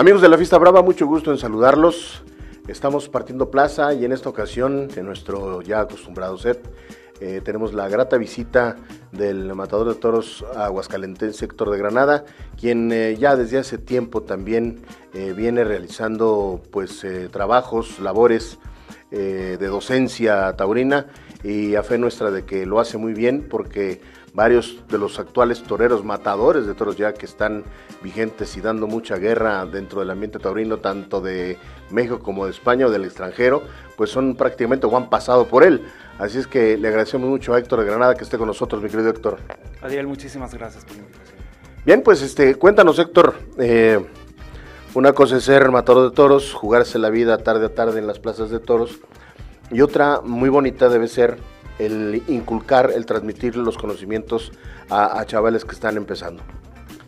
Amigos 0.00 0.22
de 0.22 0.30
la 0.30 0.38
Fiesta 0.38 0.56
Brava, 0.56 0.80
mucho 0.80 1.06
gusto 1.06 1.30
en 1.30 1.36
saludarlos. 1.36 2.22
Estamos 2.68 3.10
partiendo 3.10 3.50
plaza 3.50 3.92
y 3.92 4.06
en 4.06 4.12
esta 4.12 4.30
ocasión, 4.30 4.88
en 4.96 5.04
nuestro 5.04 5.60
ya 5.60 5.80
acostumbrado 5.80 6.38
set, 6.38 6.58
eh, 7.20 7.42
tenemos 7.44 7.74
la 7.74 7.86
grata 7.86 8.16
visita 8.16 8.76
del 9.12 9.54
matador 9.54 9.88
de 9.88 9.96
toros 9.96 10.42
aguascalentense 10.56 11.44
Héctor 11.44 11.68
de 11.68 11.76
Granada, 11.76 12.24
quien 12.58 12.90
eh, 12.92 13.18
ya 13.18 13.36
desde 13.36 13.58
hace 13.58 13.76
tiempo 13.76 14.22
también 14.22 14.80
eh, 15.12 15.34
viene 15.36 15.64
realizando 15.64 16.62
pues 16.70 17.04
trabajos, 17.30 18.00
labores 18.00 18.58
de 19.10 19.58
docencia 19.58 20.54
taurina 20.56 21.08
y 21.42 21.74
a 21.74 21.82
fe 21.82 21.98
nuestra 21.98 22.30
de 22.30 22.44
que 22.44 22.64
lo 22.64 22.78
hace 22.78 22.96
muy 22.96 23.12
bien 23.12 23.48
porque 23.50 24.00
varios 24.34 24.82
de 24.88 24.98
los 24.98 25.18
actuales 25.18 25.62
toreros 25.62 26.04
matadores 26.04 26.66
de 26.66 26.74
toros 26.74 26.96
ya 26.96 27.12
que 27.12 27.26
están 27.26 27.64
vigentes 28.02 28.56
y 28.56 28.60
dando 28.60 28.86
mucha 28.86 29.16
guerra 29.16 29.66
dentro 29.66 30.00
del 30.00 30.10
ambiente 30.10 30.38
taurino, 30.38 30.78
tanto 30.78 31.20
de 31.20 31.58
México 31.90 32.20
como 32.20 32.44
de 32.44 32.52
España 32.52 32.86
o 32.86 32.90
del 32.90 33.04
extranjero, 33.04 33.62
pues 33.96 34.10
son 34.10 34.36
prácticamente 34.36 34.86
o 34.86 34.96
han 34.96 35.10
pasado 35.10 35.46
por 35.46 35.64
él. 35.64 35.82
Así 36.18 36.38
es 36.38 36.46
que 36.46 36.76
le 36.76 36.88
agradecemos 36.88 37.28
mucho 37.28 37.54
a 37.54 37.58
Héctor 37.58 37.80
de 37.80 37.86
Granada 37.86 38.14
que 38.14 38.24
esté 38.24 38.38
con 38.38 38.46
nosotros, 38.46 38.82
mi 38.82 38.88
querido 38.88 39.10
Héctor. 39.10 39.38
Adiel, 39.82 40.06
muchísimas 40.06 40.54
gracias 40.54 40.84
por 40.84 40.96
la 40.96 41.02
invitación. 41.02 41.40
Bien, 41.84 42.02
pues 42.02 42.22
este, 42.22 42.54
cuéntanos, 42.56 42.98
Héctor. 42.98 43.34
Eh, 43.58 44.04
una 44.94 45.12
cosa 45.12 45.36
es 45.36 45.44
ser 45.44 45.70
matador 45.70 46.10
de 46.10 46.14
toros, 46.14 46.52
jugarse 46.52 46.98
la 46.98 47.10
vida 47.10 47.38
tarde 47.38 47.66
a 47.66 47.74
tarde 47.74 47.98
en 48.00 48.06
las 48.06 48.18
plazas 48.18 48.50
de 48.50 48.58
toros. 48.58 48.98
Y 49.70 49.82
otra 49.82 50.20
muy 50.20 50.48
bonita 50.48 50.88
debe 50.88 51.06
ser 51.06 51.38
el 51.80 52.22
inculcar, 52.28 52.92
el 52.94 53.06
transmitir 53.06 53.56
los 53.56 53.78
conocimientos 53.78 54.52
a, 54.90 55.24
chavales 55.24 55.64
que 55.64 55.72
están 55.72 55.96
empezando. 55.96 56.42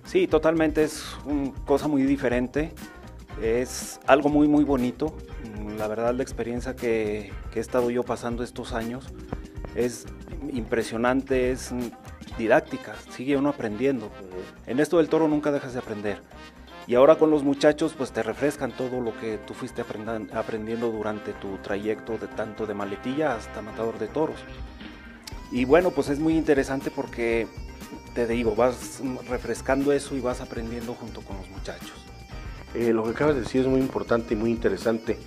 Sí, 0.05 0.27
totalmente, 0.27 0.83
es 0.83 1.05
una 1.25 1.53
cosa 1.65 1.89
muy 1.89 2.03
diferente, 2.03 2.73
es 3.43 4.00
algo 4.06 4.28
muy, 4.28 4.48
muy 4.48 4.65
bonito. 4.65 5.15
La 5.78 5.89
verdad, 5.89 6.15
la 6.15 6.23
experiencia 6.23 6.75
que, 6.75 7.33
he 7.55 7.61
estado 7.61 7.91
yo 7.91 8.03
pasando 8.03 8.43
estos 8.43 8.73
años 8.73 9.06
es 9.75 10.06
impresionante, 10.53 11.50
es 11.50 11.70
didáctica, 12.39 12.95
sigue 13.11 13.37
uno 13.37 13.50
aprendiendo. 13.50 14.11
En 14.67 14.81
esto 14.81 14.98
del 14.98 15.09
toro 15.09 15.28
nunca 15.28 15.53
dejas 15.53 15.75
de 15.75 15.81
aprender. 15.81 16.20
Y 16.86 16.94
ahora 16.97 17.16
con 17.16 17.30
los 17.30 17.44
muchachos 17.44 17.94
pues 17.97 18.12
te 18.12 18.22
refrescan 18.22 18.72
todo 18.72 19.00
lo 19.00 19.19
que 19.19 19.38
tú 19.38 19.55
fuiste 19.55 19.83
aprendiendo 19.83 20.91
durante 20.91 21.33
tu 21.33 21.56
trayecto 21.58 22.19
de 22.19 22.27
tanto 22.27 22.66
de 22.66 22.75
maletilla 22.75 23.36
hasta 23.36 23.62
matador 23.62 23.98
de 23.98 24.08
toros. 24.08 24.36
Y 25.53 25.64
bueno, 25.64 25.91
pues 25.91 26.08
es 26.08 26.19
muy 26.19 26.36
interesante 26.36 26.91
porque 26.91 27.47
te 28.14 28.27
digo, 28.27 28.55
vas 28.55 29.00
refrescando 29.28 29.92
eso 29.92 30.16
y 30.16 30.20
vas 30.20 30.41
aprendiendo 30.41 30.94
junto 30.94 31.20
con 31.20 31.36
los 31.36 31.48
muchachos. 31.50 31.92
Eh, 32.75 32.92
lo 32.92 33.05
que 33.05 33.10
acabas 33.10 33.34
de 33.34 33.42
decir 33.42 33.60
es 33.60 33.66
muy 33.66 33.80
importante 33.80 34.34
y 34.34 34.36
muy 34.36 34.50
interesante 34.50 35.19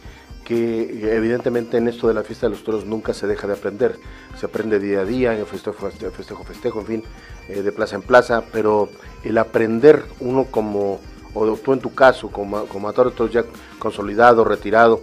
que 0.44 1.16
evidentemente 1.16 1.78
en 1.78 1.88
esto 1.88 2.08
de 2.08 2.14
la 2.14 2.24
fiesta 2.24 2.46
de 2.46 2.52
los 2.52 2.64
toros 2.64 2.86
nunca 2.86 3.14
se 3.14 3.28
deja 3.28 3.48
de 3.48 3.54
aprender. 3.54 3.98
Se 4.38 4.46
aprende 4.46 4.80
día 4.80 5.00
a 5.00 5.06
día, 5.06 5.38
en 5.38 5.46
festejo, 5.46 5.90
festejo, 5.90 6.44
festejo, 6.44 6.80
en 6.82 6.86
fin, 6.86 7.04
eh, 7.50 7.62
de 7.64 7.72
plaza 7.72 7.96
en 7.96 8.04
plaza, 8.04 8.44
pero 8.52 8.90
el 9.24 9.38
aprender 9.38 10.06
uno 10.20 10.46
como 10.46 11.00
o 11.36 11.56
tú 11.58 11.74
en 11.74 11.80
tu 11.80 11.94
caso, 11.94 12.30
como, 12.30 12.66
como 12.66 12.92
todos 12.94 13.32
ya 13.32 13.44
consolidado, 13.78 14.44
retirado, 14.44 15.02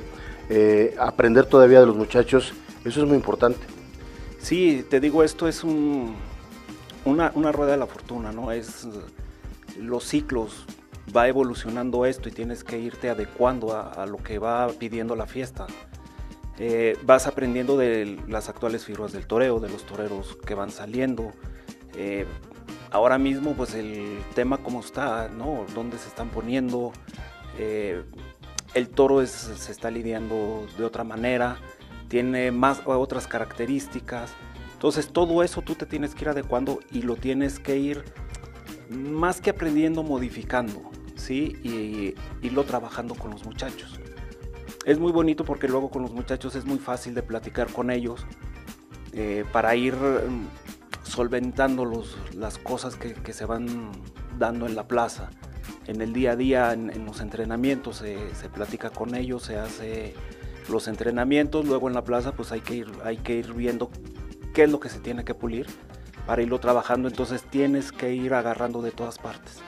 eh, 0.48 0.96
aprender 0.98 1.46
todavía 1.46 1.80
de 1.80 1.86
los 1.86 1.96
muchachos, 1.96 2.52
eso 2.84 3.02
es 3.02 3.06
muy 3.06 3.16
importante. 3.16 3.60
Sí, 4.38 4.84
te 4.88 4.98
digo, 4.98 5.22
esto 5.22 5.46
es 5.46 5.62
un, 5.62 6.16
una, 7.04 7.30
rueda 7.52 7.72
de 7.72 7.78
la 7.78 7.86
fortuna, 7.86 8.32
¿no? 8.32 8.50
Es 8.50 8.88
los 9.78 10.04
ciclos, 10.04 10.64
va 11.14 11.28
evolucionando 11.28 12.06
esto 12.06 12.28
y 12.28 12.32
tienes 12.32 12.64
que 12.64 12.78
irte 12.78 13.10
adecuando 13.10 13.76
a, 13.76 14.04
lo 14.06 14.16
que 14.16 14.38
va 14.38 14.68
pidiendo 14.68 15.14
la 15.14 15.26
fiesta. 15.26 15.66
Eh, 16.58 16.96
vas 17.04 17.26
aprendiendo 17.26 17.76
de 17.76 18.18
las 18.28 18.48
actuales 18.48 18.84
figuras 18.84 19.12
del 19.12 19.26
toreo, 19.26 19.60
de 19.60 19.68
los 19.68 19.84
toreros 19.84 20.36
que 20.46 20.54
van 20.54 20.70
saliendo. 20.70 21.32
Eh, 21.94 22.26
ahora 22.92 23.18
mismo 23.18 23.54
pues 23.54 23.74
el 23.74 24.18
tema 24.34 24.58
como 24.58 24.80
está, 24.80 25.28
¿no? 25.28 25.64
Dónde 25.74 25.98
se 25.98 26.08
están 26.08 26.28
poniendo, 26.28 26.92
eh, 27.58 28.04
el 28.74 28.88
toro 28.88 29.26
se 29.26 29.72
está 29.72 29.90
lidiando 29.90 30.66
de 30.76 30.84
otra 30.84 31.02
manera, 31.02 31.56
tiene 32.08 32.52
más 32.52 32.82
otras 32.84 33.26
características. 33.26 34.32
Entonces 34.74 35.08
todo 35.08 35.42
eso 35.42 35.62
tú 35.62 35.74
te 35.74 35.86
tienes 35.86 36.14
que 36.14 36.24
ir 36.24 36.28
adecuando 36.28 36.80
y 36.90 37.02
lo 37.02 37.16
tienes 37.16 37.58
que 37.58 37.78
ir 37.78 38.04
más 38.90 39.40
que 39.40 39.50
aprendiendo, 39.50 40.02
modificando, 40.02 40.90
¿sí? 41.16 41.56
Y 41.62 42.14
irlo 42.46 42.64
trabajando 42.64 43.14
con 43.14 43.30
los 43.30 43.44
muchachos. 43.44 43.98
Es 44.84 44.98
muy 44.98 45.12
bonito 45.12 45.44
porque 45.44 45.68
luego 45.68 45.90
con 45.90 46.02
los 46.02 46.12
muchachos 46.12 46.56
es 46.56 46.64
muy 46.64 46.78
fácil 46.78 47.14
de 47.14 47.22
platicar 47.22 47.72
con 47.72 47.90
ellos 47.90 48.26
eh, 49.12 49.44
para 49.52 49.76
ir 49.76 49.94
solventando 51.02 51.84
los, 51.84 52.16
las 52.34 52.58
cosas 52.58 52.96
que, 52.96 53.32
se 53.32 53.44
van 53.44 53.90
dando 54.38 54.66
en 54.66 54.74
la 54.74 54.86
plaza. 54.86 55.30
En 55.86 56.00
el 56.00 56.12
día 56.12 56.32
a 56.32 56.36
día, 56.36 56.72
en, 56.72 57.04
los 57.04 57.20
entrenamientos, 57.20 57.96
se, 57.96 58.48
platica 58.48 58.90
con 58.90 59.14
ellos, 59.14 59.42
se 59.42 59.58
hace 59.58 60.14
los 60.70 60.88
entrenamientos, 60.88 61.66
luego 61.66 61.88
en 61.88 61.94
la 61.94 62.04
plaza 62.04 62.32
pues 62.32 62.52
hay 62.52 62.60
que, 62.60 62.76
ir, 62.76 62.92
hay 63.04 63.16
que 63.16 63.34
ir 63.34 63.52
viendo 63.52 63.90
qué 64.54 64.64
es 64.64 64.70
lo 64.70 64.78
que 64.78 64.88
se 64.88 65.00
tiene 65.00 65.24
que 65.24 65.34
pulir 65.34 65.66
para 66.26 66.42
irlo 66.42 66.60
trabajando, 66.60 67.08
entonces 67.08 67.42
tienes 67.42 67.90
que 67.90 68.14
ir 68.14 68.32
agarrando 68.32 68.80
de 68.80 68.92
todas 68.92 69.18
partes. 69.18 69.60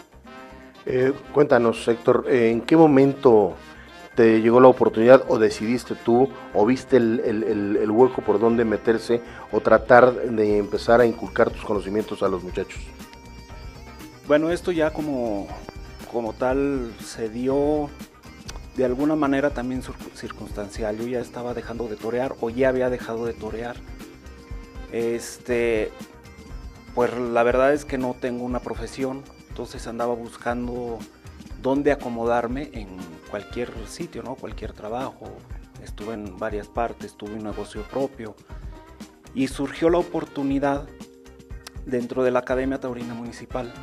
Eh, 0.87 1.13
cuéntanos, 1.33 1.89
Héctor, 1.89 2.27
¿en 2.29 2.61
qué 2.61 2.77
momento 2.77 3.55
te 4.15 4.41
llegó 4.41 4.61
la 4.61 4.69
oportunidad 4.69 5.25
o 5.29 5.39
decidiste 5.39 5.95
tú 5.95 6.29
o 6.53 6.67
viste 6.67 6.97
el, 6.97 7.91
hueco 7.91 8.23
por 8.23 8.39
donde 8.39 8.65
meterse 8.65 9.21
o 9.53 9.61
tratar 9.61 10.13
de 10.15 10.59
empezar 10.59 11.01
a 11.01 11.07
inculcar 11.07 11.51
tus 11.51 11.65
conocimientos 11.65 12.23
a 12.23 12.29
los 12.29 12.43
muchachos? 12.43 12.81
Bueno, 14.27 14.51
esto 14.51 14.73
ya 14.73 14.93
como, 14.93 15.47
como 16.11 16.33
tal 16.33 16.95
se 17.01 17.29
dio 17.29 17.91
de 18.77 18.85
alguna 18.85 19.17
manera 19.17 19.51
también 19.51 19.83
circunstancial. 20.15 20.97
Yo 20.97 21.07
ya 21.07 21.21
estaba 21.21 21.55
dejando 21.55 21.89
de 21.89 21.97
torear 21.97 22.35
o 22.41 22.51
ya 22.51 22.69
había 22.69 22.91
dejado 22.91 23.27
de 23.27 23.33
torear. 23.33 23.77
Este, 24.93 25.91
pues 26.95 27.13
la 27.17 27.43
verdad 27.43 27.73
es 27.73 27.85
que 27.85 27.99
no 27.99 28.15
tengo 28.19 28.45
una 28.45 28.61
profesión, 28.61 29.23
entonces 29.49 29.87
andaba 29.87 30.15
buscando 30.15 30.99
dónde 31.63 31.93
acomodarme 31.93 32.71
en 32.73 32.89
cualquier 33.35 33.73
sitio, 33.89 34.23
¿no? 34.23 34.37
Cualquier 34.37 34.73
trabajo. 34.73 35.27
Estuve 35.83 36.15
en 36.15 36.39
varias 36.39 36.69
partes, 36.69 37.17
tuve 37.17 37.33
un 37.33 37.43
negocio 37.43 37.83
propio. 37.83 38.37
Y 39.35 39.49
surgió 39.49 39.91
la 39.91 39.99
oportunidad 39.99 40.87
dentro 41.85 42.23
de 42.23 42.31
la 42.31 42.39
Academia 42.39 42.79
Taurina 42.79 43.13
Municipal, 43.13 43.75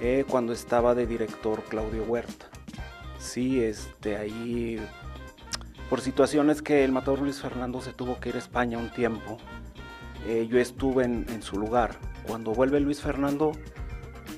eh, 0.00 0.24
cuando 0.28 0.52
estaba 0.52 0.94
de 0.94 1.08
director 1.08 1.64
Claudio 1.64 2.04
Huerta. 2.04 2.46
Sí, 3.18 3.60
este, 3.60 4.16
ahí, 4.16 4.78
por 5.90 6.00
situaciones 6.00 6.62
que 6.62 6.84
el 6.84 6.92
matador 6.92 7.18
Luis 7.18 7.40
Fernando 7.40 7.80
se 7.80 7.92
tuvo 7.92 8.20
que 8.20 8.28
ir 8.28 8.36
a 8.36 8.38
España 8.38 8.78
un 8.78 8.92
tiempo, 8.92 9.38
eh, 10.28 10.46
yo 10.48 10.60
estuve 10.60 11.02
en, 11.02 11.26
en 11.30 11.42
su 11.42 11.58
lugar. 11.58 11.98
Cuando 12.28 12.52
vuelve 12.52 12.78
Luis 12.78 13.00
Fernando, 13.00 13.50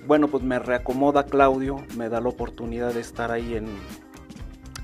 bueno, 0.07 0.29
pues 0.29 0.43
me 0.43 0.59
reacomoda 0.59 1.27
Claudio, 1.27 1.85
me 1.99 2.09
da 2.09 2.23
la 2.23 2.31
oportunidad 2.31 2.95
de 2.95 3.01
estar 3.01 3.31
ahí 3.31 3.55
en, 3.55 3.67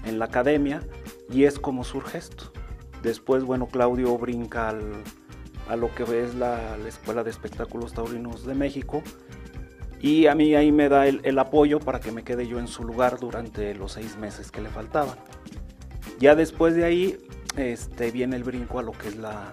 en 0.04 0.18
la 0.18 0.26
academia 0.26 0.82
y 1.30 1.44
es 1.44 1.58
como 1.58 1.84
surge 1.84 2.18
esto. 2.18 2.52
Después, 3.02 3.44
bueno, 3.44 3.66
Claudio 3.66 4.16
brinca 4.18 4.74
a 5.68 5.76
lo 5.76 5.94
que 5.94 6.02
es 6.22 6.34
la, 6.34 6.76
Escuela 6.86 7.24
de 7.24 7.30
Espectáculos 7.30 7.94
Taurinos 7.94 8.44
de 8.44 8.54
México 8.54 9.02
y 10.00 10.26
a 10.26 10.34
mí 10.34 10.54
ahí 10.54 10.72
me 10.72 10.88
da 10.88 11.06
el, 11.06 11.38
apoyo 11.38 11.78
para 11.80 12.00
que 12.00 12.12
me 12.12 12.24
quede 12.24 12.46
yo 12.46 12.58
en 12.58 12.68
su 12.68 12.84
lugar 12.84 13.18
durante 13.18 13.74
los 13.74 13.92
seis 13.92 14.16
meses 14.16 14.50
que 14.50 14.60
le 14.60 14.68
faltaban. 14.68 15.16
Ya 16.18 16.34
después 16.34 16.74
de 16.74 16.84
ahí 16.84 17.18
este, 17.56 18.10
viene 18.10 18.36
el 18.36 18.44
brinco 18.44 18.78
a 18.78 18.82
lo 18.82 18.92
que 18.92 19.08
es 19.08 19.16
la, 19.16 19.52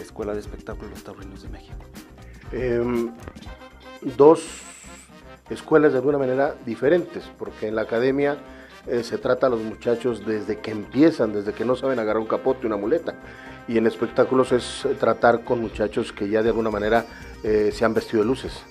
Escuela 0.00 0.32
de 0.32 0.40
Espectáculos 0.40 1.04
Taurinos 1.04 1.42
de 1.42 1.48
México. 1.50 1.84
Em, 2.52 3.12
dos 4.16 4.62
escuelas 5.50 5.92
de 5.92 5.98
alguna 5.98 6.16
manera 6.16 6.54
diferentes, 6.64 7.30
porque 7.38 7.68
en 7.68 7.74
la 7.74 7.82
academia 7.82 8.38
eh, 8.86 9.02
se 9.04 9.18
trata 9.18 9.46
a 9.46 9.50
los 9.50 9.60
muchachos 9.60 10.24
desde 10.24 10.58
que 10.58 10.70
empiezan, 10.70 11.32
desde 11.32 11.52
que 11.52 11.64
no 11.64 11.76
saben 11.76 11.98
agarrar 11.98 12.20
un 12.20 12.28
capote, 12.28 12.66
una 12.66 12.76
muleta. 12.76 13.14
Y 13.68 13.78
en 13.78 13.86
espectáculos 13.86 14.52
es 14.52 14.86
tratar 14.98 15.44
con 15.44 15.60
muchachos 15.60 16.12
que 16.12 16.28
ya 16.28 16.42
de 16.42 16.48
alguna 16.48 16.70
manera 16.70 17.04
eh, 17.42 17.70
se 17.72 17.84
han 17.84 17.94
vestido 17.94 18.22
de 18.22 18.28
luces. 18.28 18.62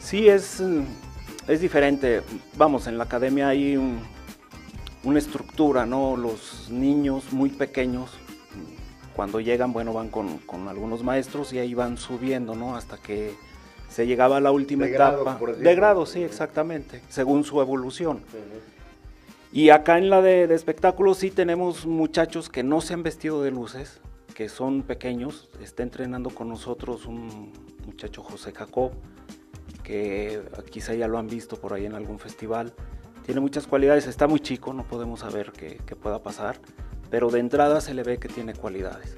Sí, 0.00 0.28
es, 0.28 0.62
es 1.46 1.60
diferente. 1.60 2.22
Vamos, 2.56 2.86
en 2.86 2.98
la 2.98 3.04
academia 3.04 3.48
hay 3.48 3.78
una 5.04 5.18
estructura, 5.18 5.86
¿no? 5.86 6.16
Los 6.16 6.68
niños 6.70 7.32
muy 7.32 7.50
pequeños, 7.50 8.10
cuando 9.14 9.40
llegan, 9.40 9.72
bueno, 9.72 9.92
van 9.92 10.08
con, 10.08 10.40
algunos 10.68 11.02
maestros 11.02 11.52
y 11.52 11.58
ahí 11.58 11.74
van 11.74 11.98
subiendo, 11.98 12.54
¿no? 12.54 12.76
Hasta 12.76 12.96
que 12.96 13.34
se 13.88 14.06
llegaba 14.06 14.38
a 14.38 14.40
la 14.40 14.50
última 14.50 14.86
etapa. 14.86 15.38
de 15.58 15.74
grado, 15.74 16.06
sí, 16.06 16.22
exactamente, 16.22 17.02
según 17.08 17.44
su 17.44 17.60
evolución. 17.60 18.20
Y 19.52 19.68
acá 19.68 19.98
en 19.98 20.08
la 20.08 20.22
de, 20.22 20.46
de 20.46 20.54
espectáculos 20.54 21.18
sí 21.18 21.30
tenemos 21.30 21.86
muchachos 21.86 22.48
que 22.48 22.62
no 22.62 22.80
se 22.80 22.94
han 22.94 23.02
vestido 23.02 23.42
de 23.42 23.50
luces, 23.50 24.00
que 24.34 24.48
son 24.48 24.82
pequeños. 24.82 25.50
Está 25.60 25.82
entrenando 25.82 26.30
con 26.30 26.48
nosotros 26.48 27.06
un 27.06 27.52
muchacho 27.84 28.22
José 28.22 28.52
Jacob, 28.52 28.92
que 29.82 30.42
quizá 30.70 30.94
ya 30.94 31.06
lo 31.06 31.18
han 31.18 31.26
visto 31.26 31.56
por 31.56 31.74
ahí 31.74 31.84
en 31.84 31.94
algún 31.94 32.18
festival. 32.18 32.72
Tiene 33.24 33.40
muchas 33.40 33.66
cualidades, 33.66 34.06
está 34.06 34.26
muy 34.26 34.40
chico, 34.40 34.72
no 34.72 34.84
podemos 34.84 35.20
saber 35.20 35.52
qué, 35.52 35.78
qué 35.86 35.96
pueda 35.96 36.22
pasar, 36.22 36.58
pero 37.10 37.30
de 37.30 37.40
entrada 37.40 37.80
se 37.80 37.94
le 37.94 38.02
ve 38.02 38.18
que 38.18 38.28
tiene 38.28 38.54
cualidades. 38.54 39.16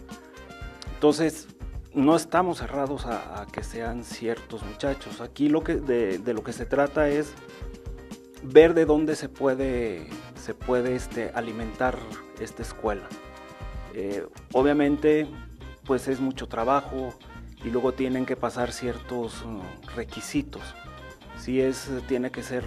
Entonces, 0.94 1.48
no 1.94 2.16
estamos 2.16 2.58
cerrados 2.58 3.06
a, 3.06 3.42
a, 3.42 3.46
que 3.46 3.62
sean 3.62 4.04
ciertos 4.04 4.62
muchachos. 4.64 5.20
Aquí 5.20 5.48
lo 5.48 5.62
que, 5.62 5.76
de, 5.76 6.18
de, 6.18 6.34
lo 6.34 6.42
que 6.42 6.52
se 6.52 6.66
trata 6.66 7.08
es 7.08 7.32
ver 8.42 8.74
de 8.74 8.84
dónde 8.84 9.16
se 9.16 9.28
puede, 9.28 10.08
se 10.44 10.52
puede 10.52 10.94
este, 10.94 11.30
alimentar 11.34 11.96
esta 12.38 12.60
escuela. 12.60 13.04
Eh, 13.94 14.26
obviamente, 14.52 15.26
pues 15.86 16.06
es 16.06 16.20
mucho 16.20 16.48
trabajo 16.48 17.14
y 17.64 17.70
luego 17.70 17.92
tienen 17.92 18.26
que 18.26 18.36
pasar 18.36 18.70
ciertos 18.70 19.42
uh, 19.42 19.62
requisitos. 19.96 20.62
Sí 21.38 21.62
es, 21.62 21.90
tiene 22.08 22.30
que 22.30 22.42
ser 22.42 22.62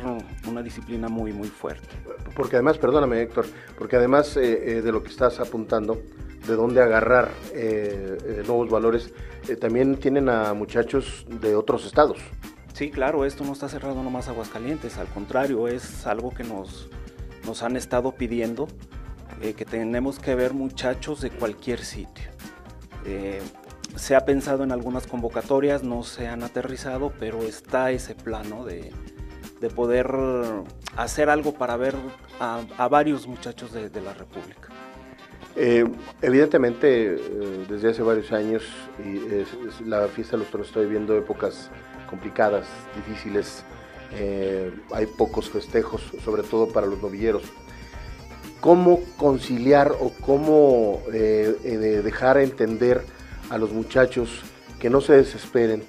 una 0.48 0.64
disciplina 0.64 1.08
muy, 1.08 1.34
muy 1.34 1.50
fuerte. 1.50 1.88
Porque 2.36 2.56
además, 2.56 2.80
perdóname 2.80 3.22
Héctor, 3.22 3.46
porque 3.78 3.96
además 3.96 4.36
eh, 4.38 4.78
eh, 4.78 4.82
de 4.82 4.92
lo 4.92 5.04
que 5.04 5.10
estás 5.10 5.40
apuntando, 5.40 6.02
de 6.48 6.56
dónde 6.56 6.82
agarrar 6.82 7.30
nuevos 8.48 8.70
valores, 8.70 9.14
también 9.60 9.98
tienen 9.98 10.30
a 10.30 10.54
muchachos 10.54 11.26
de 11.28 11.56
otros 11.56 11.86
estados. 11.86 12.20
Sí, 12.74 12.90
claro, 12.90 13.26
esto 13.26 13.44
no 13.44 13.54
está 13.54 13.68
cerrado 13.68 14.02
nomás 14.02 14.28
a 14.28 14.32
Aguascalientes, 14.32 14.98
al 14.98 15.08
contrario, 15.08 15.68
es 15.68 16.06
algo 16.08 16.32
que 16.34 16.44
nos, 16.44 16.90
nos 17.48 17.64
han 17.64 17.78
estado 17.78 18.12
pidiendo, 18.12 18.68
eh, 19.42 19.54
que 19.54 19.66
tenemos 19.66 20.20
que 20.20 20.36
ver 20.36 20.54
muchachos 20.54 21.22
de 21.22 21.32
cualquier 21.32 21.80
sitio. 21.80 22.30
Eh, 23.06 23.42
se 23.96 24.16
ha 24.16 24.26
pensado 24.26 24.64
en 24.64 24.72
algunas 24.72 25.08
convocatorias, 25.08 25.82
no 25.82 26.04
se 26.04 26.28
han 26.28 26.44
aterrizado, 26.44 27.12
pero 27.20 27.42
está 27.44 27.92
ese 27.92 28.14
plano 28.14 28.66
de, 28.66 28.92
de 29.62 29.70
poder 29.70 30.14
hacer 30.98 31.30
algo 31.30 31.54
para 31.54 31.78
ver 31.78 31.96
a, 32.40 32.88
varios 32.90 33.28
muchachos 33.28 33.72
de, 33.74 34.02
la 34.02 34.14
República. 34.14 34.70
Eh, 35.56 35.86
evidentemente, 36.22 37.16
desde 37.68 37.90
hace 37.90 38.04
varios 38.04 38.32
años, 38.32 38.64
la 39.84 40.08
fiesta 40.10 40.34
de 40.34 40.44
los 40.44 40.52
toros 40.52 40.68
está 40.68 40.82
viviendo 40.82 41.18
épocas 41.18 41.72
complicadas, 42.08 42.68
difíciles. 42.96 43.64
Eh, 44.14 44.74
hay 44.92 45.06
pocos 45.06 45.50
festejos, 45.50 46.02
sobre 46.24 46.44
todo 46.44 46.68
para 46.70 46.88
los 46.88 47.02
novilleros. 47.02 47.44
¿Cómo 48.62 49.02
conciliar 49.18 49.94
o 50.00 50.12
cómo 50.22 51.02
de 51.12 52.02
dejar 52.02 52.38
entender 52.38 53.06
a 53.50 53.58
los 53.58 53.72
muchachos 53.72 54.42
que 54.80 54.90
no 54.90 55.02
se 55.02 55.14
desesperen, 55.14 55.84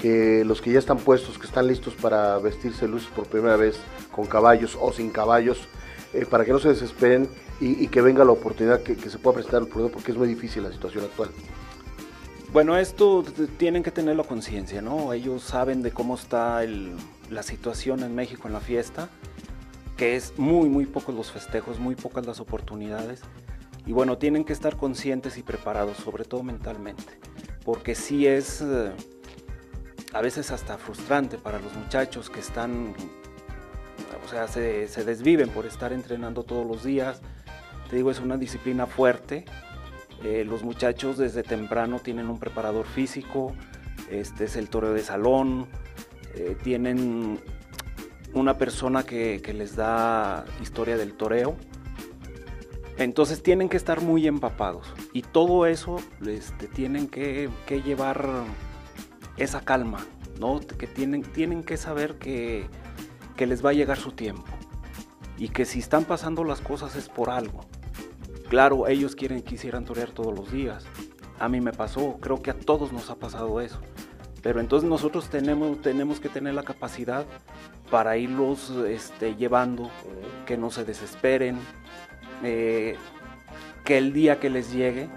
que 0.00 0.44
los 0.44 0.60
que 0.60 0.72
ya 0.72 0.78
están 0.78 0.98
puestos, 0.98 1.38
que 1.38 1.46
están 1.46 1.66
listos 1.66 1.94
para 1.94 2.38
vestirse 2.38 2.88
luces 2.88 3.08
por 3.14 3.26
primera 3.26 3.56
vez 3.56 3.76
con 4.10 4.26
caballos 4.26 4.76
o 4.80 4.92
sin 4.92 5.10
caballos, 5.10 5.68
eh, 6.12 6.26
para 6.28 6.44
que 6.44 6.52
no 6.52 6.58
se 6.58 6.68
desesperen 6.68 7.28
y, 7.60 7.84
y 7.84 7.88
que 7.88 8.02
venga 8.02 8.24
la 8.24 8.32
oportunidad 8.32 8.82
que, 8.82 8.96
que, 8.96 9.10
se 9.10 9.18
pueda 9.18 9.36
presentar 9.36 9.62
el 9.62 9.68
problema 9.68 9.92
porque 9.92 10.12
es 10.12 10.18
muy 10.18 10.28
difícil 10.28 10.62
la 10.62 10.72
situación 10.72 11.04
actual. 11.04 11.30
Bueno, 12.52 12.76
esto 12.76 13.24
tienen 13.56 13.82
que 13.82 13.90
tenerlo 13.90 14.24
conciencia, 14.24 14.82
¿no? 14.82 15.12
Ellos 15.12 15.42
saben 15.42 15.82
de 15.82 15.90
cómo 15.90 16.16
está 16.16 16.62
el, 16.64 16.92
la 17.32 17.42
situación 17.42 18.02
en 18.02 18.14
México 18.14 18.46
en 18.46 18.54
la 18.54 18.60
fiesta, 18.60 19.08
que 19.96 20.16
es 20.16 20.38
muy, 20.38 20.68
muy 20.68 20.86
pocos 20.86 21.14
los 21.14 21.30
festejos, 21.30 21.78
muy 21.78 21.94
pocas 21.94 22.26
las 22.26 22.40
oportunidades. 22.40 23.22
Y 23.86 23.92
bueno, 23.92 24.18
tienen 24.18 24.44
que 24.44 24.52
estar 24.52 24.76
conscientes 24.76 25.38
y 25.38 25.42
preparados, 25.42 25.96
sobre 25.96 26.24
todo 26.24 26.42
mentalmente, 26.42 27.18
porque 27.64 27.94
sí 27.94 28.26
es 28.26 28.60
eh, 28.62 28.92
a 30.12 30.20
veces 30.20 30.50
hasta 30.50 30.78
frustrante 30.78 31.38
para 31.38 31.58
los 31.58 31.74
muchachos 31.74 32.30
que 32.30 32.40
están 32.40 32.94
o 34.24 34.28
sea, 34.28 34.46
se, 34.46 34.86
se, 34.86 35.04
desviven 35.04 35.48
por 35.48 35.66
estar 35.66 35.92
entrenando 35.92 36.44
todos 36.44 36.66
los 36.66 36.84
días. 36.84 37.20
Te 37.90 37.96
digo, 37.96 38.10
es 38.10 38.20
una 38.20 38.36
disciplina 38.36 38.86
fuerte. 38.86 39.44
Eh, 40.24 40.44
los 40.44 40.62
muchachos 40.62 41.18
desde 41.18 41.42
temprano 41.42 41.98
tienen 41.98 42.28
un 42.28 42.38
preparador 42.38 42.86
físico, 42.86 43.52
este 44.08 44.44
es 44.44 44.56
el 44.56 44.68
toreo 44.68 44.92
de 44.92 45.02
salón, 45.02 45.66
eh, 46.34 46.56
tienen 46.62 47.40
una 48.34 48.56
persona 48.56 49.02
que, 49.04 49.40
que, 49.42 49.52
les 49.52 49.76
da 49.76 50.44
historia 50.60 50.96
del 50.96 51.14
toreo. 51.14 51.56
Entonces 52.98 53.42
tienen 53.42 53.68
que 53.68 53.76
estar 53.76 54.00
muy 54.00 54.26
empapados 54.26 54.92
y 55.12 55.22
todo 55.22 55.66
eso 55.66 55.96
este, 56.26 56.68
tienen 56.68 57.08
que, 57.08 57.48
que 57.66 57.82
llevar 57.82 58.28
esa 59.36 59.60
calma, 59.60 60.06
¿no? 60.38 60.60
que 60.60 60.86
tienen, 60.86 61.22
tienen 61.22 61.64
que 61.64 61.76
saber 61.76 62.18
que, 62.18 62.66
que 63.36 63.46
les 63.46 63.64
va 63.64 63.70
a 63.70 63.72
llegar 63.72 63.98
su 63.98 64.12
tiempo 64.12 64.44
y 65.38 65.48
que 65.48 65.64
si 65.64 65.78
están 65.78 66.04
pasando 66.04 66.44
las 66.44 66.60
cosas 66.60 66.94
es 66.96 67.08
por 67.08 67.30
algo. 67.30 67.60
Claro, 68.48 68.86
ellos 68.86 69.16
quieren 69.16 69.42
quisieran 69.42 69.84
torear 69.84 70.10
todos 70.10 70.36
los 70.38 70.52
días. 70.52 70.84
A 71.38 71.48
mí 71.48 71.60
me 71.60 71.72
pasó, 71.72 72.18
creo 72.20 72.42
que 72.42 72.50
a 72.50 72.58
todos 72.58 72.92
nos 72.92 73.10
ha 73.10 73.16
pasado 73.16 73.60
eso. 73.60 73.80
Pero 74.42 74.60
entonces 74.60 74.88
nosotros 74.88 75.30
tenemos, 75.30 75.80
tenemos 75.82 76.18
que 76.18 76.28
tener 76.28 76.54
la 76.54 76.64
capacidad 76.64 77.24
para 77.90 78.16
irlos 78.16 78.70
este, 78.88 79.36
llevando, 79.36 79.90
que 80.46 80.56
no 80.56 80.70
se 80.70 80.84
desesperen, 80.84 81.58
eh, 82.42 82.96
que 83.84 83.98
el 83.98 84.12
día 84.12 84.40
que 84.40 84.50
les 84.50 84.72
llegue, 84.72 85.08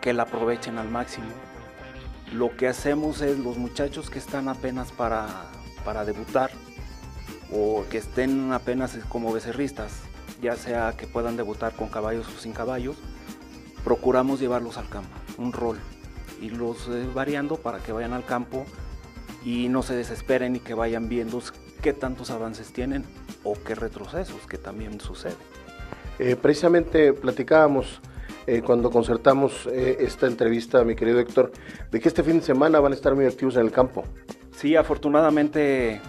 que 0.00 0.12
la 0.12 0.22
aprovechen 0.24 0.78
al 0.78 0.88
máximo. 0.88 1.28
Lo 2.32 2.56
que 2.56 2.66
hacemos 2.66 3.20
es 3.20 3.38
los 3.38 3.58
muchachos 3.58 4.08
que 4.08 4.18
están 4.18 4.48
apenas 4.48 4.90
para, 4.90 5.28
para 5.84 6.06
debutar, 6.06 6.50
o 7.52 7.84
que 7.90 7.98
estén 7.98 8.52
apenas 8.52 8.98
como 9.10 9.32
becerristas, 9.32 10.00
ya 10.40 10.56
sea 10.56 10.94
que 10.96 11.06
puedan 11.06 11.36
debutar 11.36 11.74
con 11.74 11.88
caballos 11.88 12.26
o 12.28 12.40
sin 12.40 12.52
caballos, 12.52 12.96
procuramos 13.84 14.40
llevarlos 14.40 14.78
al 14.78 14.88
campo, 14.88 15.10
un 15.36 15.52
rol, 15.52 15.78
irlos 16.42 16.88
eh, 16.88 17.08
variando 17.14 17.56
para 17.56 17.78
que 17.78 17.92
vayan 17.92 18.12
al 18.12 18.24
campo 18.24 18.66
y 19.44 19.68
no 19.68 19.82
se 19.82 19.94
desesperen 19.94 20.56
y 20.56 20.60
que 20.60 20.74
vayan 20.74 21.08
viendo 21.08 21.40
qué 21.82 21.92
tantos 21.92 22.30
avances 22.30 22.72
tienen 22.72 23.04
o 23.44 23.54
qué 23.54 23.74
retrocesos, 23.74 24.46
que 24.46 24.58
también 24.58 25.00
sucede. 25.00 25.34
Eh, 26.18 26.36
precisamente 26.36 27.12
platicábamos 27.12 28.00
eh, 28.46 28.62
cuando 28.62 28.90
concertamos 28.90 29.66
eh, 29.66 29.96
esta 30.00 30.26
entrevista, 30.26 30.84
mi 30.84 30.94
querido 30.94 31.18
Héctor, 31.18 31.52
de 31.90 32.00
que 32.00 32.08
este 32.08 32.22
fin 32.22 32.38
de 32.38 32.42
semana 32.42 32.80
van 32.80 32.92
a 32.92 32.94
estar 32.94 33.14
muy 33.14 33.26
activos 33.26 33.56
en 33.56 33.62
el 33.62 33.72
campo. 33.72 34.04
Sí, 34.56 34.76
afortunadamente 34.76 36.00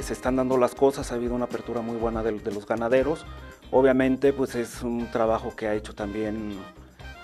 se 0.00 0.14
están 0.14 0.36
dando 0.36 0.56
las 0.56 0.74
cosas, 0.74 1.12
ha 1.12 1.16
habido 1.16 1.34
una 1.34 1.44
apertura 1.44 1.82
muy 1.82 1.96
buena 1.96 2.22
de, 2.22 2.32
de, 2.32 2.52
los 2.52 2.66
ganaderos. 2.66 3.26
Obviamente, 3.70 4.32
pues 4.32 4.54
es 4.54 4.82
un 4.82 5.10
trabajo 5.10 5.54
que 5.54 5.66
ha 5.66 5.74
hecho 5.74 5.94
también 5.94 6.54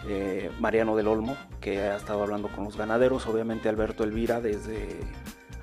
eh, 0.09 0.51
Mariano 0.61 0.97
del 0.97 1.09
Olmo, 1.09 1.37
que 1.61 1.81
ha 1.81 1.97
estado 1.97 2.23
hablando 2.23 2.49
con 2.49 2.65
los 2.65 2.77
ganaderos. 2.77 3.27
Obviamente 3.27 3.69
Alberto 3.69 4.05
Elvira, 4.05 4.41
desde 4.41 5.01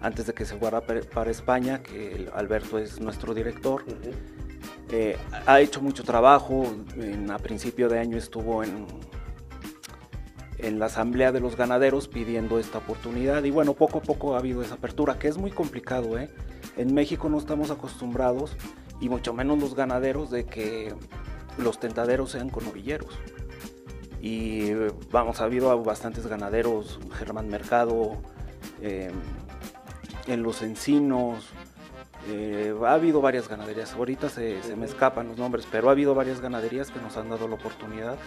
antes 0.01 0.27
de 0.27 0.33
que 0.33 0.45
se 0.45 0.55
fuera 0.55 0.81
para 0.81 1.31
España, 1.31 1.81
que 1.81 2.29
Alberto 2.33 2.77
es 2.77 2.99
nuestro 2.99 3.33
director. 3.33 3.83
Uh 3.87 3.91
-huh. 3.91 4.13
eh, 4.91 5.17
ha 5.45 5.59
hecho 5.59 5.81
mucho 5.81 6.03
trabajo, 6.03 6.65
en, 6.95 7.31
a 7.31 7.39
principio 7.39 7.89
de 7.89 7.99
año 7.99 8.17
estuvo 8.17 8.63
en, 8.63 8.85
en 10.59 10.79
la 10.79 10.85
asamblea 10.85 11.31
de 11.31 11.39
los 11.39 11.55
ganaderos 11.55 12.07
pidiendo 12.07 12.59
esta 12.59 12.77
oportunidad 12.77 13.43
y 13.43 13.51
bueno, 13.51 13.73
poco 13.73 13.99
a 13.99 14.01
poco 14.01 14.35
ha 14.35 14.39
habido 14.39 14.61
esa 14.61 14.75
apertura, 14.75 15.17
que 15.17 15.27
es 15.27 15.37
muy 15.37 15.51
complicado, 15.51 16.17
¿eh? 16.17 16.29
En 16.77 16.93
México 16.93 17.27
no 17.27 17.39
estamos 17.39 17.71
acostumbrados, 17.71 18.55
y 18.99 19.09
mucho 19.09 19.33
menos 19.33 19.59
los 19.59 19.75
ganaderos, 19.75 20.29
de 20.29 20.45
que 20.45 20.93
los 21.57 21.79
tentaderos 21.79 22.31
sean 22.31 22.49
con 22.49 22.65
novilleros. 22.65 23.17
Y 24.21 24.73
vamos, 25.11 25.41
ha 25.41 25.45
habido 25.45 25.83
bastantes 25.83 26.27
ganaderos, 26.27 26.99
Germán 27.17 27.49
Mercado, 27.49 28.17
eh, 28.81 29.11
en 30.27 30.43
Los 30.43 30.61
Encinos, 30.61 31.49
eh, 32.29 32.75
ha 32.83 32.93
habido 32.93 33.21
varias 33.21 33.47
ganaderías, 33.47 33.93
ahorita 33.93 34.29
se, 34.29 34.61
se, 34.63 34.75
me 34.75 34.85
escapan 34.85 35.29
los 35.29 35.37
nombres, 35.37 35.67
pero 35.71 35.87
ha 35.87 35.91
habido 35.91 36.13
varias 36.13 36.41
ganaderías 36.41 36.91
que 36.91 36.99
nos 36.99 37.15
han 37.15 37.29
dado 37.29 37.47
la 37.47 37.55
oportunidad 37.55 38.17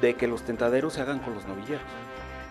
de 0.00 0.14
que 0.14 0.26
los 0.26 0.42
tentaderos 0.42 0.94
se 0.94 1.02
hagan 1.02 1.20
con 1.20 1.34
los 1.34 1.46
novilleros. 1.46 1.84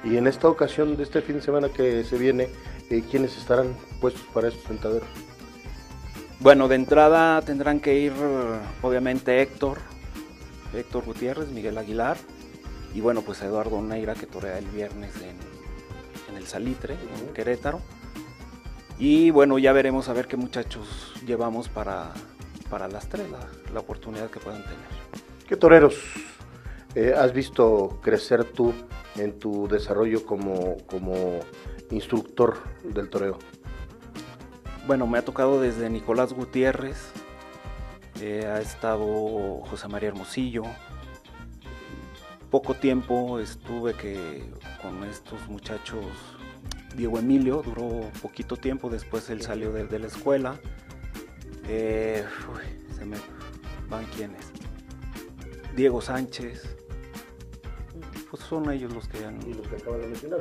Y 0.03 0.15
en 0.15 0.27
esta 0.27 0.47
ocasión 0.47 0.95
de 0.95 1.03
este 1.03 1.21
fin 1.21 1.35
de 1.35 1.41
semana 1.41 1.67
que 1.69 2.03
se 2.05 2.17
viene, 2.17 2.47
eh, 2.89 3.03
¿quiénes 3.09 3.37
estarán 3.37 3.75
puestos 3.99 4.23
para 4.33 4.47
estos 4.47 4.63
tentaderos? 4.63 5.09
Bueno, 6.39 6.69
de 6.69 6.75
entrada 6.75 7.41
tendrán 7.41 7.81
que 7.81 7.99
ir 7.99 8.13
obviamente 8.81 9.41
Héctor, 9.41 9.79
Héctor 10.73 11.03
Gutiérrez, 11.03 11.49
Miguel 11.49 11.77
Aguilar 11.77 12.15
y 12.93 13.01
bueno, 13.01 13.21
pues 13.21 13.41
Eduardo 13.41 13.81
Neira 13.81 14.15
que 14.15 14.25
torea 14.25 14.57
el 14.57 14.65
viernes 14.65 15.15
en, 15.17 15.37
en 16.29 16.37
el 16.37 16.47
Salitre, 16.47 16.93
en 16.93 17.33
Querétaro. 17.33 17.81
Y 18.97 19.31
bueno, 19.31 19.57
ya 19.59 19.71
veremos 19.71 20.09
a 20.09 20.13
ver 20.13 20.27
qué 20.27 20.35
muchachos 20.35 21.13
llevamos 21.25 21.69
para, 21.69 22.11
para 22.69 22.87
las 22.87 23.07
tres 23.07 23.27
la, 23.73 23.79
oportunidad 23.79 24.29
que 24.29 24.39
puedan 24.39 24.61
tener. 24.63 24.77
¿Qué 25.47 25.55
toreros 25.55 25.95
eh, 26.95 27.13
has 27.17 27.33
visto 27.33 27.99
crecer 28.01 28.43
tú 28.43 28.73
en 29.15 29.39
tu 29.39 29.67
desarrollo 29.67 30.25
como, 30.25 30.77
como 30.85 31.39
instructor 31.91 32.57
del 32.83 33.09
toreo? 33.09 33.39
Bueno, 34.85 35.07
me 35.07 35.17
ha 35.17 35.23
tocado 35.23 35.61
desde 35.61 35.89
Nicolás 35.89 36.33
Gutiérrez, 36.33 37.11
eh, 38.21 38.45
ha 38.45 38.59
estado 38.59 39.61
José 39.61 39.87
María 39.87 40.09
Hermosillo. 40.09 40.63
Poco 42.51 42.73
tiempo 42.73 43.37
estuve 43.37 43.93
que 43.93 44.43
con 44.81 45.03
estos 45.03 45.47
muchachos, 45.47 46.05
Diego 46.95 47.19
Emilio, 47.19 47.61
duró 47.63 48.09
poquito 48.23 48.57
tiempo, 48.57 48.89
después 48.89 49.29
él 49.29 49.43
salió 49.43 49.71
de, 49.71 49.99
la 49.99 50.07
escuela. 50.07 50.59
Eh, 51.67 52.25
se 52.97 53.05
me 53.05 53.17
van 53.87 54.03
quienes. 54.15 54.41
Diego 55.75 56.01
Sánchez, 56.01 56.75
pues 58.31 58.41
son 58.41 58.71
ellos 58.71 58.93
los 58.95 59.07
que 59.07 59.23
han... 59.23 59.39
Y 59.47 59.53
los 59.53 59.67
que 59.67 59.75
acaban 59.75 60.01
de 60.01 60.07
mencionar. 60.07 60.39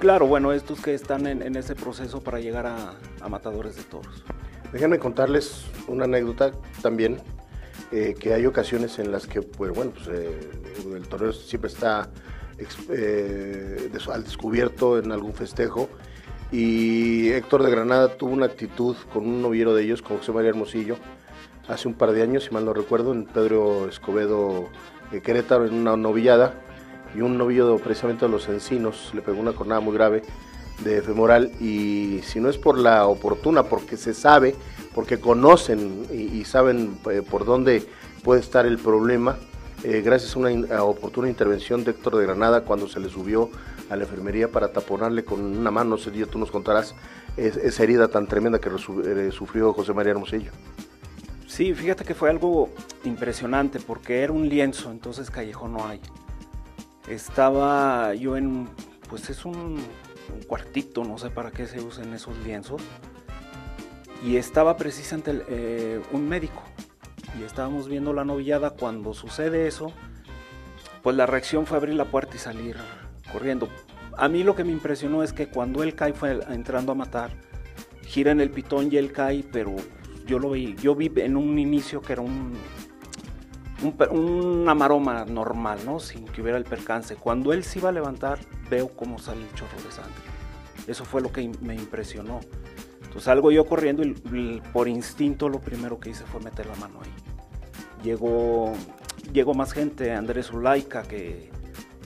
Claro, 0.00 0.26
bueno, 0.26 0.52
estos 0.52 0.80
que 0.80 0.94
están 0.94 1.26
en, 1.26 1.56
ese 1.56 1.74
proceso 1.74 2.22
para 2.22 2.40
llegar 2.40 2.66
a, 2.66 3.28
matadores 3.28 3.76
de 3.76 3.82
toros. 3.82 4.24
Déjenme 4.72 4.98
contarles 4.98 5.66
una 5.88 6.04
anécdota 6.04 6.52
también, 6.80 7.18
eh, 7.92 8.14
que 8.18 8.32
hay 8.32 8.46
ocasiones 8.46 8.98
en 8.98 9.12
las 9.12 9.26
que, 9.26 9.42
pues 9.42 9.72
bueno, 9.72 9.92
pues, 9.92 10.08
eh, 10.08 10.40
el 10.96 11.08
torero 11.08 11.32
siempre 11.32 11.68
está 11.68 12.08
eh, 12.90 13.90
al 14.12 14.24
descubierto 14.24 14.98
en 14.98 15.12
algún 15.12 15.34
festejo. 15.34 15.88
Y 16.50 17.30
Héctor 17.30 17.62
de 17.62 17.70
Granada 17.70 18.16
tuvo 18.16 18.32
una 18.32 18.46
actitud 18.46 18.94
con 19.12 19.26
un 19.26 19.40
noviero 19.40 19.74
de 19.74 19.84
ellos, 19.84 20.02
con 20.02 20.18
José 20.18 20.32
María 20.32 20.50
Hermosillo, 20.50 20.96
hace 21.66 21.88
un 21.88 21.94
par 21.94 22.12
de 22.12 22.22
años, 22.22 22.44
si 22.44 22.50
mal 22.50 22.64
no 22.64 22.74
recuerdo, 22.74 23.12
en 23.12 23.24
Pedro 23.24 23.88
Escobedo 23.88 24.68
Querétaro, 25.22 25.66
en 25.66 25.74
una 25.74 25.96
novillada, 25.96 26.54
y 27.14 27.20
un 27.20 27.38
novillo 27.38 27.76
precisamente 27.76 28.26
de 28.26 28.30
los 28.30 28.48
encinos 28.48 29.12
le 29.14 29.22
pegó 29.22 29.40
una 29.40 29.52
cornada 29.52 29.80
muy 29.80 29.94
grave 29.94 30.22
de 30.84 31.02
femoral. 31.02 31.50
Y 31.60 32.20
si 32.22 32.40
no 32.40 32.48
es 32.48 32.58
por 32.58 32.78
la 32.78 33.06
oportuna, 33.06 33.64
porque 33.64 33.96
se 33.96 34.14
sabe, 34.14 34.54
porque 34.94 35.20
conocen 35.20 36.06
y, 36.12 36.44
saben 36.44 36.98
eh, 37.10 37.22
por 37.22 37.44
dónde 37.44 37.86
puede 38.22 38.40
estar 38.40 38.66
el 38.66 38.78
problema, 38.78 39.36
eh, 39.84 40.02
gracias 40.02 40.34
a 40.36 40.38
una 40.38 40.82
oportuna 40.82 41.28
intervención 41.28 41.84
de 41.84 41.92
Héctor 41.92 42.16
de 42.16 42.24
Granada 42.24 42.64
cuando 42.64 42.88
se 42.88 43.00
le 43.00 43.08
subió 43.08 43.50
a 43.90 43.96
la 43.96 44.04
enfermería 44.04 44.48
para 44.48 44.72
taponarle 44.72 45.24
con 45.24 45.40
una 45.40 45.70
mano, 45.70 45.90
no 45.90 45.98
sé, 45.98 46.10
tú 46.26 46.38
nos 46.38 46.50
contarás 46.50 46.94
esa 47.36 47.82
herida 47.82 48.08
tan 48.08 48.26
tremenda 48.26 48.58
que 48.58 48.68
eh, 48.68 49.30
sufrió 49.32 49.72
José 49.72 49.92
María 49.92 50.12
Hermosillo. 50.12 50.52
Sí, 51.46 51.74
fíjate 51.74 52.04
que 52.04 52.14
fue 52.14 52.30
algo 52.30 52.70
impresionante 53.04 53.80
porque 53.80 54.22
era 54.22 54.32
un 54.32 54.48
lienzo, 54.48 54.90
entonces 54.90 55.30
callejón 55.30 55.72
no 55.72 55.86
hay 55.86 56.00
estaba 57.08 58.14
yo 58.14 58.36
en, 58.36 58.68
pues 59.08 59.30
es 59.30 59.44
un, 59.44 59.80
cuartito, 60.46 61.04
no 61.04 61.18
sé 61.18 61.30
para 61.30 61.50
qué 61.50 61.66
se 61.66 61.80
usan 61.80 62.14
esos 62.14 62.36
lienzos, 62.38 62.82
y 64.24 64.36
estaba 64.36 64.76
precisamente 64.76 65.42
eh, 65.48 66.00
un 66.12 66.28
médico, 66.28 66.62
y 67.38 67.44
estábamos 67.44 67.88
viendo 67.88 68.12
la 68.12 68.24
novillada 68.24 68.70
cuando 68.70 69.14
sucede 69.14 69.66
eso, 69.66 69.92
pues 71.02 71.16
la 71.16 71.26
reacción 71.26 71.66
fue 71.66 71.76
abrir 71.76 71.94
la 71.94 72.04
puerta 72.04 72.36
y 72.36 72.38
salir 72.38 72.76
corriendo. 73.32 73.68
A 74.16 74.28
mí 74.28 74.42
lo 74.42 74.54
que 74.54 74.64
me 74.64 74.72
impresionó 74.72 75.22
es 75.22 75.32
que 75.32 75.48
cuando 75.48 75.82
él 75.82 75.94
cae 75.94 76.12
fue 76.12 76.40
entrando 76.50 76.92
a 76.92 76.94
matar, 76.94 77.30
gira 78.06 78.30
en 78.30 78.40
el 78.40 78.50
pitón 78.50 78.88
y 78.92 78.96
él 78.96 79.12
cae, 79.12 79.44
pero 79.50 79.74
yo 80.26 80.38
lo 80.38 80.50
vi, 80.50 80.76
yo 80.76 80.94
vi 80.94 81.10
en 81.16 81.36
un 81.36 81.58
inicio 81.58 82.02
que 82.02 82.12
era 82.12 82.22
un, 82.22 82.54
una 84.10 84.74
maroma 84.74 85.24
normal, 85.24 85.80
¿no? 85.84 85.98
Sin 85.98 86.26
que 86.26 86.42
hubiera 86.42 86.58
el 86.58 86.64
percance. 86.64 87.16
Cuando 87.16 87.52
él 87.52 87.64
se 87.64 87.78
iba 87.78 87.88
a 87.88 87.92
levantar, 87.92 88.38
veo 88.70 88.88
cómo 88.88 89.18
sale 89.18 89.42
el 89.42 89.54
chorro 89.54 89.76
de 89.82 89.90
sangre. 89.90 90.12
Eso 90.86 91.04
fue 91.04 91.20
lo 91.20 91.32
que 91.32 91.50
me 91.60 91.74
impresionó. 91.74 92.40
Entonces 93.12 93.24
salgo 93.24 93.50
yo 93.50 93.66
corriendo 93.66 94.02
y 94.02 94.62
por 94.72 94.88
instinto 94.88 95.50
lo 95.50 95.60
primero 95.60 96.00
que 96.00 96.08
hice 96.08 96.24
fue 96.24 96.40
meter 96.40 96.64
la 96.64 96.76
mano 96.76 96.98
ahí. 97.04 97.12
Llegó, 98.02 98.72
llegó 99.34 99.52
más 99.52 99.74
gente, 99.74 100.12
Andrés 100.12 100.50
Ulaika, 100.50 101.02
que, 101.02 101.50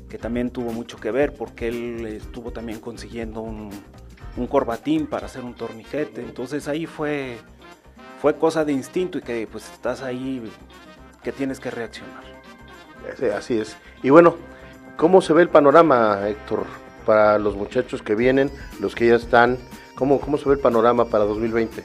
que 0.08 0.18
también 0.18 0.50
tuvo 0.50 0.72
mucho 0.72 0.96
que 0.98 1.12
ver 1.12 1.32
porque 1.32 1.68
él 1.68 2.06
estuvo 2.06 2.50
también 2.50 2.80
consiguiendo 2.80 3.40
un, 3.40 3.70
un 4.36 4.46
corbatín 4.48 5.06
para 5.06 5.26
hacer 5.26 5.44
un 5.44 5.54
torniquete. 5.54 6.22
Entonces 6.22 6.66
ahí 6.66 6.86
fue, 6.86 7.36
fue 8.20 8.36
cosa 8.36 8.64
de 8.64 8.72
instinto 8.72 9.18
y 9.18 9.20
que 9.20 9.46
pues 9.46 9.70
estás 9.70 10.02
ahí 10.02 10.42
que 11.22 11.30
tienes 11.30 11.60
que 11.60 11.70
reaccionar. 11.70 12.24
Así 13.32 13.60
es. 13.60 13.76
Y 14.02 14.10
bueno, 14.10 14.34
¿cómo 14.96 15.20
se 15.20 15.32
ve 15.32 15.42
el 15.42 15.50
panorama, 15.50 16.28
Héctor, 16.28 16.64
para 17.06 17.38
los 17.38 17.54
muchachos 17.54 18.02
que 18.02 18.16
vienen, 18.16 18.50
los 18.80 18.96
que 18.96 19.06
ya 19.06 19.14
están? 19.14 19.56
¿Cómo, 19.96 20.20
cómo 20.20 20.36
se 20.38 20.46
ve 20.48 20.54
el 20.54 20.60
panorama 20.60 21.06
para 21.06 21.24
2020? 21.24 21.82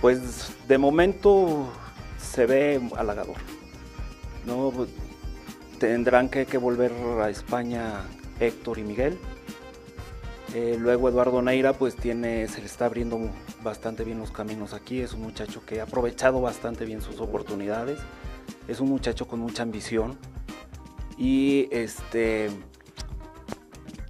Pues 0.00 0.52
de 0.66 0.78
momento 0.78 1.70
se 2.18 2.46
ve 2.46 2.80
halagador. 2.96 3.36
No 4.46 4.72
tendrán 5.78 6.28
que, 6.28 6.44
volver 6.58 6.92
a 7.20 7.28
España 7.28 8.04
Héctor 8.40 8.78
y 8.78 8.84
Miguel. 8.84 9.18
Eh, 10.54 10.76
luego 10.78 11.08
Eduardo 11.08 11.42
Neira 11.42 11.72
pues 11.74 11.94
tiene, 11.94 12.48
se 12.48 12.60
le 12.60 12.66
está 12.66 12.86
abriendo 12.86 13.18
bastante 13.62 14.04
bien 14.04 14.18
los 14.18 14.30
caminos 14.30 14.74
aquí, 14.74 15.00
es 15.00 15.12
un 15.14 15.22
muchacho 15.22 15.64
que 15.64 15.80
ha 15.80 15.84
aprovechado 15.84 16.40
bastante 16.40 16.84
bien 16.84 17.00
sus 17.00 17.20
oportunidades, 17.20 17.98
es 18.68 18.80
un 18.80 18.90
muchacho 18.90 19.26
con 19.26 19.40
mucha 19.40 19.62
ambición 19.62 20.18
y 21.16 21.68
este 21.70 22.50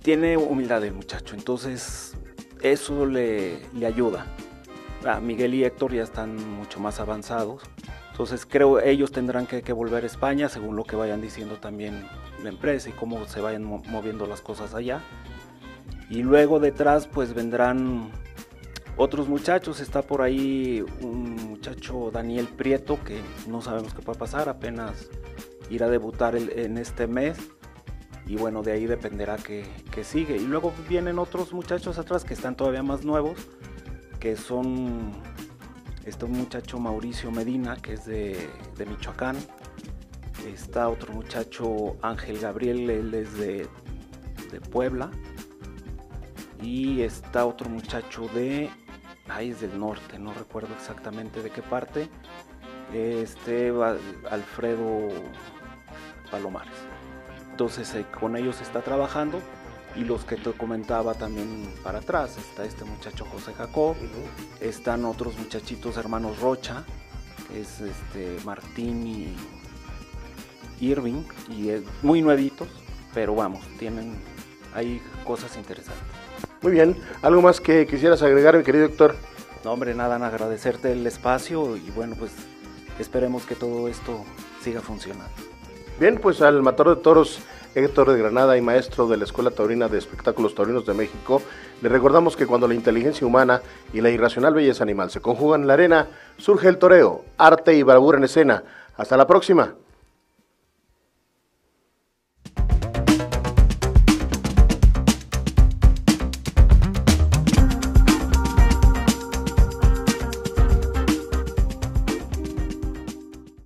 tiene 0.02 0.36
humildad 0.36 0.84
el 0.84 0.94
muchacho, 0.94 1.36
entonces 1.36 2.16
eso 2.62 3.06
le, 3.06 3.58
ayuda. 3.84 4.26
a 5.04 5.20
Miguel 5.20 5.54
y 5.54 5.64
Héctor 5.64 5.92
ya 5.92 6.02
están 6.02 6.36
mucho 6.36 6.80
más 6.80 7.00
avanzados, 7.00 7.62
entonces 8.10 8.46
creo 8.46 8.80
ellos 8.80 9.10
tendrán 9.10 9.46
que, 9.46 9.72
volver 9.72 10.04
a 10.04 10.06
España 10.06 10.48
según 10.48 10.76
lo 10.76 10.84
que 10.84 10.96
vayan 10.96 11.20
diciendo 11.20 11.56
también 11.56 12.06
la 12.42 12.50
empresa 12.50 12.88
y 12.88 12.92
cómo 12.92 13.26
se 13.26 13.40
vayan 13.40 13.64
moviendo 13.64 14.26
las 14.26 14.40
cosas 14.40 14.74
allá. 14.74 15.00
Y 16.10 16.22
luego 16.22 16.60
detrás 16.60 17.06
pues 17.06 17.34
vendrán 17.34 18.10
otros 18.96 19.28
muchachos, 19.28 19.80
está 19.80 20.02
por 20.02 20.20
ahí 20.20 20.84
un 21.00 21.36
muchacho 21.36 22.10
Daniel 22.12 22.46
Prieto 22.46 23.02
que 23.02 23.20
no 23.48 23.62
sabemos 23.62 23.94
qué 23.94 24.02
puede 24.02 24.18
pasar, 24.18 24.48
apenas 24.48 25.08
irá 25.70 25.86
a 25.86 25.90
debutar 25.90 26.36
en 26.36 26.76
este 26.76 27.06
mes 27.06 27.38
y 28.26 28.36
bueno, 28.36 28.62
de 28.62 28.72
ahí 28.72 28.86
dependerá 28.86 29.36
que, 29.36 29.64
sigue. 30.04 30.36
Y 30.36 30.46
luego 30.46 30.72
vienen 30.88 31.18
otros 31.18 31.52
muchachos 31.52 31.98
atrás 31.98 32.24
que 32.24 32.34
están 32.34 32.56
todavía 32.56 32.82
más 32.82 33.04
nuevos, 33.04 33.38
que 34.20 34.36
son 34.36 35.12
este 36.04 36.26
muchacho 36.26 36.78
Mauricio 36.78 37.30
Medina, 37.30 37.76
que 37.76 37.94
es 37.94 38.04
de, 38.06 38.48
de 38.76 38.86
Michoacán, 38.86 39.36
está 40.46 40.88
otro 40.88 41.12
muchacho 41.12 41.96
Ángel 42.02 42.38
Gabriel, 42.40 42.90
él 42.90 43.14
es 43.14 43.34
de, 43.38 43.68
de 44.50 44.60
Puebla, 44.60 45.10
y 46.60 47.02
está 47.02 47.46
otro 47.46 47.68
muchacho 47.68 48.28
de 48.34 48.70
ahí 49.28 49.50
es 49.50 49.60
del 49.60 49.78
norte, 49.78 50.18
no 50.18 50.32
recuerdo 50.34 50.74
exactamente 50.74 51.42
de 51.42 51.50
qué 51.50 51.62
parte, 51.62 52.08
este 52.92 53.72
Alfredo 54.30 55.08
Palomares. 56.30 56.91
Entonces 57.52 57.94
eh, 57.94 58.06
con 58.18 58.36
ellos 58.36 58.60
está 58.60 58.80
trabajando 58.80 59.40
y 59.94 60.04
los 60.04 60.24
que 60.24 60.36
te 60.36 60.52
comentaba 60.52 61.14
también 61.14 61.72
para 61.82 61.98
atrás, 61.98 62.38
está 62.38 62.64
este 62.64 62.84
muchacho 62.84 63.26
José 63.30 63.52
Jacob, 63.52 63.94
están 64.60 65.04
otros 65.04 65.38
muchachitos 65.38 65.98
hermanos 65.98 66.40
Rocha, 66.40 66.84
que 67.48 67.60
es 67.60 67.80
este 67.80 68.38
Martín 68.44 69.06
y 69.06 69.36
Irving, 70.80 71.22
y 71.50 71.68
es 71.68 71.82
muy 72.02 72.22
nuevitos, 72.22 72.68
pero 73.12 73.34
vamos, 73.34 73.60
tienen 73.78 74.16
hay 74.74 75.02
cosas 75.24 75.54
interesantes. 75.58 76.02
Muy 76.62 76.72
bien, 76.72 76.96
¿algo 77.20 77.42
más 77.42 77.60
que 77.60 77.86
quisieras 77.86 78.22
agregar, 78.22 78.56
mi 78.56 78.64
querido 78.64 78.86
Héctor? 78.86 79.14
No, 79.62 79.72
hombre, 79.72 79.94
nada, 79.94 80.16
en 80.16 80.22
agradecerte 80.22 80.92
el 80.92 81.06
espacio 81.06 81.76
y 81.76 81.90
bueno, 81.90 82.16
pues 82.18 82.32
esperemos 82.98 83.44
que 83.44 83.54
todo 83.54 83.88
esto 83.88 84.24
siga 84.62 84.80
funcionando. 84.80 85.51
Bien, 86.00 86.18
pues 86.18 86.40
al 86.42 86.62
matador 86.62 86.96
de 86.96 87.02
toros 87.02 87.40
Héctor 87.74 88.12
de 88.12 88.18
Granada 88.18 88.56
y 88.56 88.60
maestro 88.60 89.06
de 89.06 89.16
la 89.16 89.24
Escuela 89.24 89.50
Taurina 89.50 89.88
de 89.88 89.98
Espectáculos 89.98 90.54
Taurinos 90.54 90.84
de 90.84 90.94
México, 90.94 91.40
le 91.80 91.88
recordamos 91.88 92.36
que 92.36 92.46
cuando 92.46 92.68
la 92.68 92.74
inteligencia 92.74 93.26
humana 93.26 93.62
y 93.92 94.00
la 94.00 94.10
irracional 94.10 94.54
belleza 94.54 94.82
animal 94.84 95.10
se 95.10 95.20
conjugan 95.20 95.62
en 95.62 95.66
la 95.68 95.74
arena, 95.74 96.06
surge 96.36 96.68
el 96.68 96.78
toreo, 96.78 97.24
arte 97.38 97.74
y 97.74 97.82
bravura 97.82 98.18
en 98.18 98.24
escena. 98.24 98.62
Hasta 98.96 99.16
la 99.16 99.26
próxima. 99.26 99.74